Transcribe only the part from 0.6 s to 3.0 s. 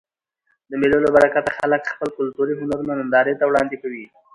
د مېلو له برکته خلک خپل کلتوري هنرونه